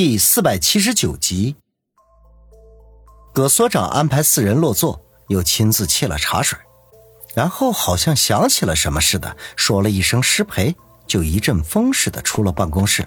[0.00, 1.56] 第四百七十九集，
[3.34, 6.56] 葛所长安排四人落座，又亲自沏了茶水，
[7.34, 10.76] 然后好像想起了什么似的，说了一声“失陪”，
[11.08, 13.04] 就一阵风似的出了办公室。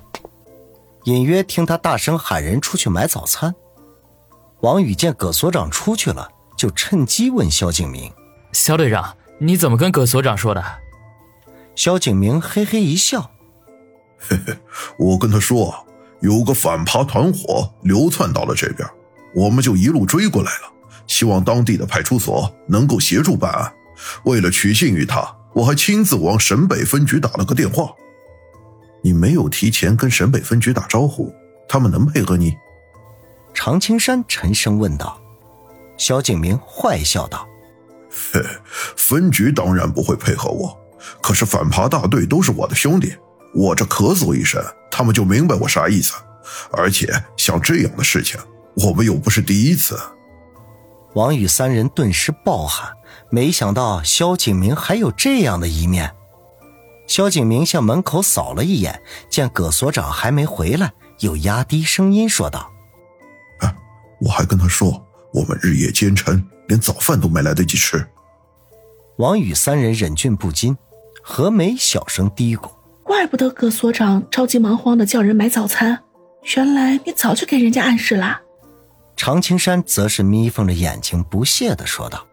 [1.05, 3.55] 隐约听他大声喊人出去买早餐。
[4.59, 8.13] 王宇见葛所长出去了，就趁机问萧景明
[8.51, 10.61] ：“肖队长，你怎么跟葛所长说的？”
[11.73, 13.31] 萧景明嘿嘿一笑
[14.19, 14.57] ：“嘿嘿，
[14.97, 15.87] 我跟他说。”
[16.21, 18.87] 有个反扒团伙流窜到了这边，
[19.35, 20.71] 我们就一路追过来了，
[21.07, 23.73] 希望当地的派出所能够协助办案。
[24.23, 27.91] 为了取信于他，我还亲自往沈北分局打了个电话。
[29.03, 31.33] 你没有提前跟沈北分局打招呼，
[31.67, 32.55] 他们能配合你？
[33.53, 35.19] 常青山沉声问道。
[35.97, 37.47] 萧景明坏笑道
[38.31, 38.41] ：“嘿，
[38.95, 40.77] 分局当然不会配合我，
[41.21, 43.13] 可是反扒大队都是我的兄弟。”
[43.53, 46.13] 我这咳嗽一声，他们就明白我啥意思。
[46.71, 48.39] 而且像这样的事情，
[48.75, 49.99] 我们又不是第一次。
[51.13, 52.91] 王宇三人顿时暴汗，
[53.29, 56.15] 没想到萧景明还有这样的一面。
[57.07, 62.71] 萧景明向门口扫了一眼，见葛所长还没回来，又压低声音说道
[63.59, 63.75] ：“哎，
[64.21, 68.05] 我还跟他说，我们日夜兼程，连早饭都没来得及吃。”
[69.19, 70.77] 王宇三人忍俊不禁，
[71.21, 72.69] 何梅小声嘀咕。
[73.11, 76.01] 怪不得葛所长着急忙慌的叫人买早餐，
[76.55, 78.39] 原来你早就给人家暗示了。
[79.17, 82.25] 常青山则是眯缝着眼睛，不屑的说道：“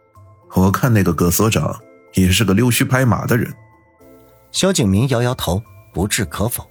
[0.55, 1.77] 我看那个葛所长
[2.15, 3.53] 也是个溜须拍马的人。”
[4.53, 5.61] 萧景明摇摇头，
[5.93, 6.65] 不置可否。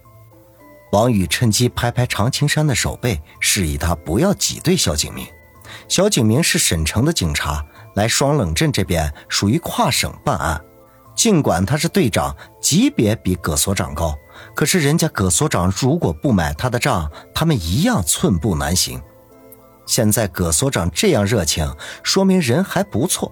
[0.94, 5.28] 王宇趁机拍拍常青山的手背，示意他不要挤兑萧景明。
[5.90, 7.62] 萧景明是省城的警察，
[7.96, 10.64] 来双冷镇这边属于跨省办案。
[11.18, 14.16] 尽管他是队长，级别比葛所长高，
[14.56, 19.02] 可是人家葛所长如果不买他的账，他们一样寸步难行。
[19.88, 23.32] 现在葛所长这样热情，说明人还不错。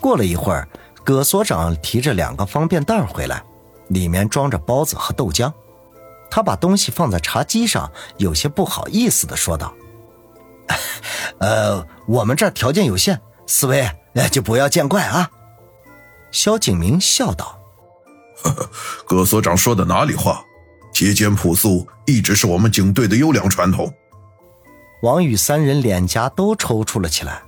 [0.00, 0.66] 过了一会儿，
[1.04, 3.42] 葛所长提着两个方便袋回来，
[3.88, 5.52] 里面装着包子和豆浆。
[6.30, 9.74] 他把东西放在茶几上，有些不好意思地说道
[11.40, 13.86] ：“呃，我们这儿条件有限，四位
[14.32, 15.30] 就不要见怪啊。”
[16.32, 17.58] 萧景明笑道
[18.42, 18.70] ：“呵呵，
[19.06, 20.44] 葛所长说的哪里话？
[20.92, 23.92] 节俭朴素一直是我们警队的优良传统。”
[25.02, 27.42] 王宇三人脸颊都抽搐了起来。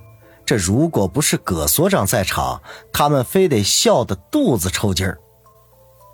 [0.45, 2.61] 这如果不是葛所长在场，
[2.91, 5.17] 他们非得笑得肚子抽筋儿。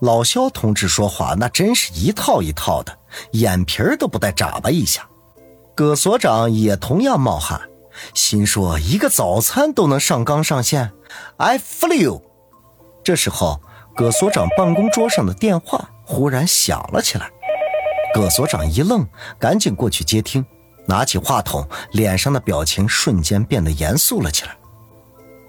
[0.01, 2.95] 老肖同志说话那真是一套一套的，
[3.31, 5.09] 眼皮儿都不带眨巴一下。
[5.75, 7.61] 葛所长也同样冒汗，
[8.13, 10.91] 心说一个早餐都能上纲上线
[11.37, 12.21] ，I feel。
[13.09, 13.59] 这时候，
[13.95, 17.27] 葛所长办公桌上的电话忽然响了起来。
[18.13, 19.03] 葛所长一愣，
[19.39, 20.45] 赶紧过去接听，
[20.85, 24.55] 拿起话筒，脸上的表情瞬间变得严肃了起来。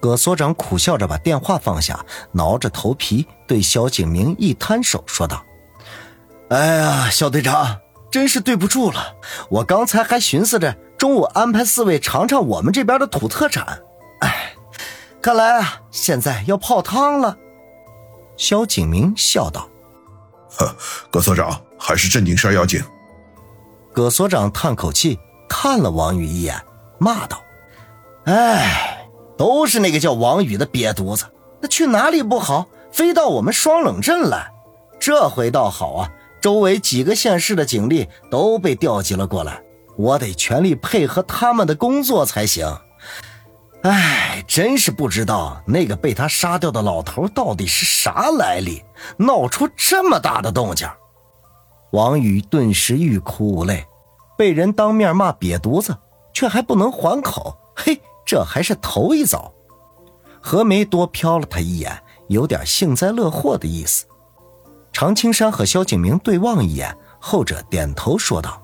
[0.01, 5.45] 葛所长苦笑着把电话放下，挠着头皮对肖景明一摊手，说道
[6.49, 7.79] ：“哎呀，肖队长，
[8.11, 9.17] 真是对不住了。
[9.51, 13.83] 我刚才还寻思着中午安排四位尝尝我们这边的土特产。
[14.21, 14.55] 哎，
[15.21, 17.37] 看来啊，现在要泡汤了。”
[18.41, 19.69] 萧景明笑道
[20.57, 20.75] ：“呵，
[21.11, 22.83] 葛所长还是正经事要紧。”
[23.93, 26.59] 葛所长叹口气，看了王宇一眼，
[26.97, 27.39] 骂道
[28.25, 29.07] ：“哎，
[29.37, 31.27] 都是那个叫王宇的瘪犊子！
[31.61, 34.51] 那去哪里不好，非到我们双冷镇来。
[34.99, 39.63] 这回倒好啊，周围几个县市的警力都被调集了过来，
[39.99, 42.67] 我得全力配合他们的工作才行。”
[43.83, 48.85] 哎，真是不知道那个被他杀掉的老头到底是啥来历，
[49.17, 50.87] 闹出这么大的动静。
[51.93, 53.87] 王宇顿时欲哭无泪，
[54.37, 55.97] 被人当面骂瘪犊子，
[56.35, 59.51] 却还不能还口，嘿，这还是头一遭。
[60.43, 64.05] 何梅多瞟了他一眼，有点幸灾乐祸的意思。
[64.93, 68.61] 常青山和萧景明对望一眼，后者点头说道：“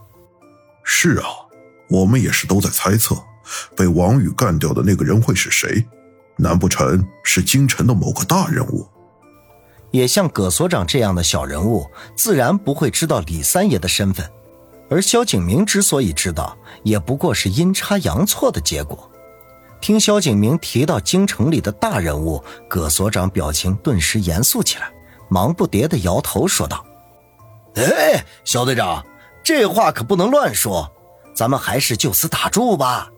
[0.84, 1.26] 是啊，
[1.88, 3.16] 我们也是都在猜测。”
[3.76, 5.86] 被王宇干掉的那个人会是谁？
[6.36, 8.86] 难不成是京城的某个大人物？
[9.90, 14.28] 也像葛所长这样的小人物，自然不会知道李三爷的身份。
[14.90, 19.10] 而萧景明之所以知道，也不过是阴差阳错的结果。
[19.80, 24.92] 听萧景明提到京城里的大人物，葛所长表情顿时严肃起来，
[25.28, 26.84] 忙不迭地摇头说道
[27.76, 29.04] ：“哎，萧队长，
[29.42, 30.90] 这话可不能乱说，
[31.34, 33.10] 咱们还是就此打住吧。”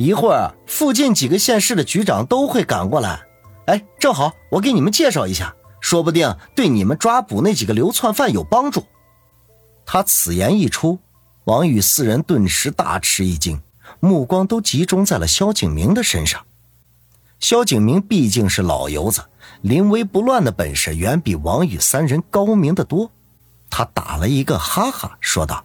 [0.00, 3.20] 一会儿，附近几个县市的局长都会赶过来。
[3.66, 8.86] 哎，正好我给你们介绍一下，说不定对你们抓捕那几个流窜犯有帮助。
[9.84, 10.98] 他此言一出，
[11.44, 13.60] 王宇四人顿时大吃一惊，
[14.00, 16.46] 目光都集中在了萧景明的身上。
[17.38, 19.22] 萧景明毕竟是老油子，
[19.60, 23.12] 临危不乱的本事远比王宇三人高明的多。
[23.68, 25.62] 他打了一个哈哈，说道：“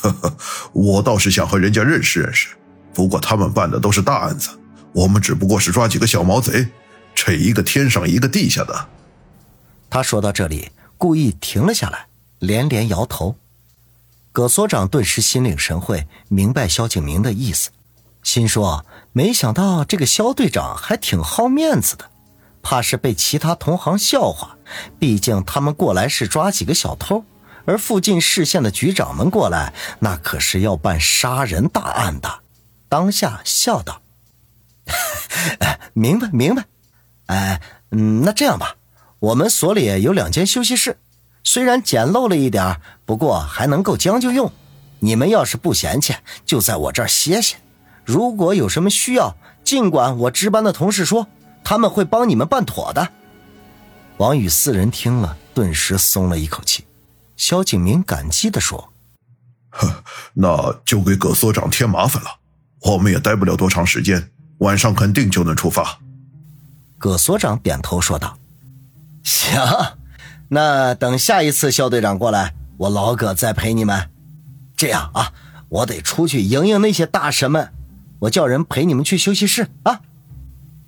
[0.00, 0.34] 呵呵，
[0.72, 2.56] 我倒是想和人家认识认识，
[2.94, 4.48] 不过他们办的都是大案子，
[4.92, 6.68] 我们只不过是抓几个小毛贼，
[7.14, 8.88] 这一个天上一个地下的。”
[9.90, 12.06] 他说到这里，故意停了下来，
[12.38, 13.36] 连连摇头。
[14.32, 17.70] 葛所长顿时心领神会，明白萧景明的意思，
[18.22, 22.10] 心说：没想到这个萧队长还挺好面子的，
[22.60, 24.56] 怕是被其他同行笑话。
[24.98, 27.24] 毕竟他们过来是抓几个小偷，
[27.64, 32.40] 而附近市县的局长们过来，那可是要办杀人大案的。
[32.88, 34.02] 当下笑道
[35.94, 36.64] ：“明白，明白。
[37.26, 37.60] 哎，
[37.90, 38.76] 嗯，那这样吧。”
[39.20, 40.98] 我们所里有两间休息室，
[41.42, 44.52] 虽然简陋了一点，不过还能够将就用。
[44.98, 46.14] 你们要是不嫌弃，
[46.44, 47.56] 就在我这儿歇歇。
[48.04, 49.34] 如果有什么需要，
[49.64, 51.26] 尽管我值班的同事说，
[51.64, 53.12] 他们会帮你们办妥的。
[54.18, 56.84] 王宇四人听了，顿时松了一口气。
[57.36, 58.92] 萧景明感激地说
[59.70, 60.04] ：“呵，
[60.34, 62.28] 那就给葛所长添麻烦了。
[62.84, 65.98] 我们也待不了多长时间，晚上肯定就能出发。”
[66.98, 68.36] 葛所长点头说道。
[69.22, 69.60] 行，
[70.48, 74.10] 那等下一次肖队长过来，我老葛再陪你们。
[74.76, 75.32] 这样啊，
[75.68, 77.72] 我得出去迎迎那些大神们，
[78.20, 80.00] 我叫人陪你们去休息室啊。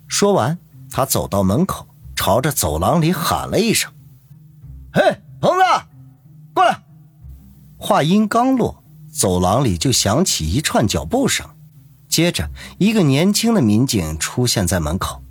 [0.07, 0.57] 说完，
[0.91, 3.91] 他走到门口，朝着走廊里喊了一声
[4.93, 5.01] ：“嘿，
[5.41, 5.63] 鹏子，
[6.53, 6.83] 过来！”
[7.77, 11.47] 话音刚落，走廊里就响起一串脚步声，
[12.07, 15.21] 接着一个年轻的民警出现在门口。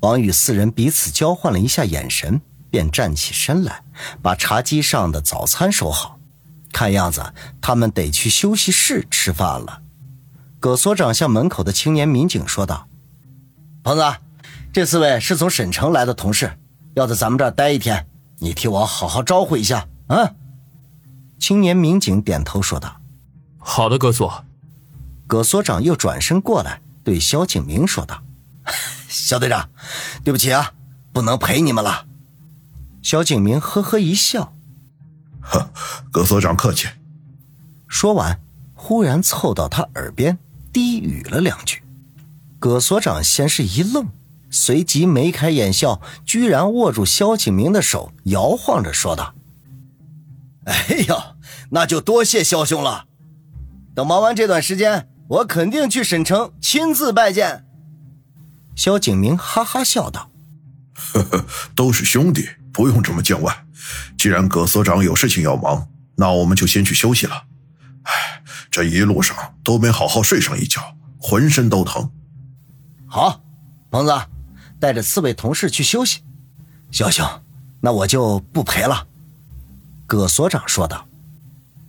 [0.00, 2.40] 王宇四人彼此交换了一下眼神，
[2.70, 3.82] 便站起身来，
[4.20, 6.18] 把茶几上的早餐收好。
[6.72, 9.82] 看样子他们得去休息室吃饭了。
[10.58, 12.88] 葛所长向门口的青年民警说道
[13.82, 14.02] ：“鹏子，
[14.72, 16.58] 这四位是从省城来的同事，
[16.94, 18.06] 要在咱们这儿待一天，
[18.38, 20.34] 你替我好好招呼一下。”啊！
[21.38, 23.00] 青年民警点头说道
[23.58, 24.44] ：“好的，葛所。”
[25.32, 28.22] 葛所长又转身过来对萧景明说道。
[29.08, 29.70] 肖队长，
[30.22, 30.74] 对不起啊，
[31.10, 32.04] 不能陪你们了。
[33.02, 34.54] 萧景明呵呵一笑，
[35.40, 35.70] 呵，
[36.12, 36.86] 葛所长客气。
[37.88, 38.42] 说完，
[38.74, 40.36] 忽然凑到他耳边
[40.70, 41.82] 低语了两句。
[42.58, 44.08] 葛所长先是一愣，
[44.50, 49.34] 随即眉开眼笑，居然握住萧景明的手，摇晃着说道
[50.66, 51.18] ：“哎呦，
[51.70, 53.06] 那就多谢萧兄了。
[53.94, 57.66] 等忙完这段时间，我肯定去沈城亲自拜见。”
[58.74, 60.30] 萧景明哈哈笑道
[60.94, 63.66] ：“呵呵，都是兄弟，不用这么见外。
[64.16, 67.44] 既然葛所长有事情要忙，那我们就先去休息了。
[68.04, 72.10] 哎，这一路上都没好好睡上一觉，浑身都疼。
[73.06, 73.42] 好，
[73.90, 74.12] 鹏子，
[74.80, 76.22] 带着四位同事去休息。
[76.90, 77.26] 萧兄，
[77.80, 79.06] 那我就不陪了。”
[80.06, 81.06] 葛所长说道。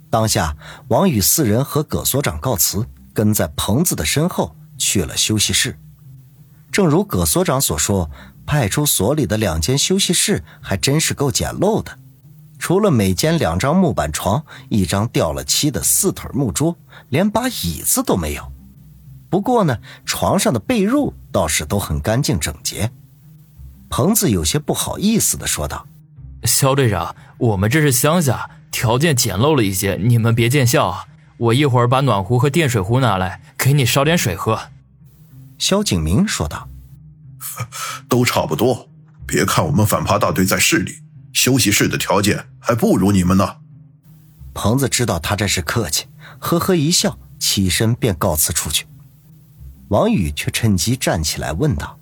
[0.09, 0.55] 当下，
[0.89, 5.77] 王宇四人和葛所长告辞，跟在棚子的身后去了休息室。
[6.71, 8.09] 正如葛所长所说，
[8.45, 11.97] 派出所里的两间休息室还真是够简陋的，
[12.57, 16.75] 除了每间两张木板床、一张掉了漆的四腿木桌，
[17.09, 18.51] 连把椅子都没有。
[19.29, 22.91] 不过呢，床上的被褥倒是都很干净整洁。
[23.89, 25.87] 彭子有些不好意思的说道
[26.43, 31.05] ：“肖队长，我们这是乡下，条件简陋了一些，你们别见笑啊。
[31.43, 34.69] 我一会儿把暖壶和电水壶拿来，给你烧点水喝。”
[35.59, 36.69] 萧景明说道
[38.07, 38.87] ：“都差不多。
[39.25, 40.99] 别看我们反扒大队在市里，
[41.33, 43.57] 休息室的条件还不如你们呢。”
[44.53, 46.05] 彭子知道他这是客气，
[46.39, 48.85] 呵呵一笑，起身便告辞出去。
[49.89, 51.99] 王宇却趁机站起来问道：“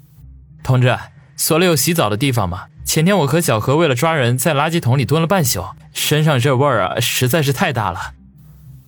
[0.61, 0.95] 同志，
[1.35, 2.65] 所里有洗澡的地方吗？
[2.85, 8.13] 前天我和小何为了抓人，在垃圾桶里蹲了半宿，身上这味儿啊，实在是太大了。”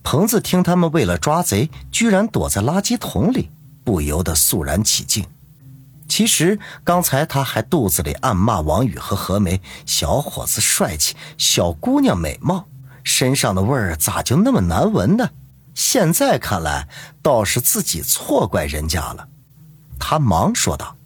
[0.04, 3.50] 彭子听他们为了抓贼，居然躲在垃圾桶里。
[3.82, 5.26] 不由得肃然起敬。
[6.08, 12.66] 其实刚才他还肚子里暗骂王宇和何梅：“小伙子帅气，小姑娘美貌，
[13.02, 15.28] 身上的味儿咋就那么难闻呢？”
[15.74, 16.88] 现在看来，
[17.20, 19.28] 倒是自己错怪人家了。
[19.98, 20.96] 他忙说道：“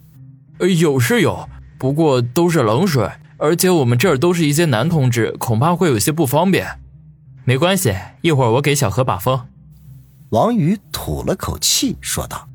[0.79, 6.79] 有是有，不过都是冷水，而且我们这儿都是一些男同志，恐怕会有些不方便。
[7.49, 9.49] 没关系，一会儿我给小何把风。”
[10.33, 12.47] 王宇吐了口气说道。